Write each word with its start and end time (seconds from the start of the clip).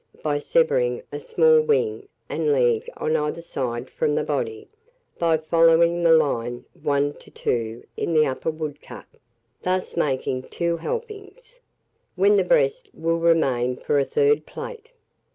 by 0.23 0.39
severing 0.39 1.03
a 1.11 1.19
small 1.19 1.61
wing 1.61 2.07
and 2.27 2.51
leg 2.51 2.89
on 2.97 3.15
either 3.15 3.39
side 3.39 3.87
from 3.87 4.15
the 4.15 4.23
body, 4.23 4.67
by 5.19 5.37
following 5.37 6.01
the 6.01 6.17
line 6.17 6.65
1 6.81 7.13
to 7.19 7.29
2 7.29 7.83
in 7.97 8.15
the 8.15 8.25
upper 8.25 8.49
woodcut; 8.49 9.05
thus 9.61 9.95
making 9.95 10.41
2 10.41 10.77
helpings, 10.77 11.59
when 12.15 12.35
the 12.35 12.43
breast 12.43 12.89
will 12.95 13.19
remain 13.19 13.77
for 13.77 13.99
a 13.99 14.03
third 14.03 14.47
plate. 14.47 14.91